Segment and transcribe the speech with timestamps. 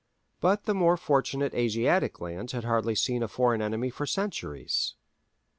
[0.39, 4.95] But the more fortunate Asiatic lands had hardly seen a foreign enemy for centuries.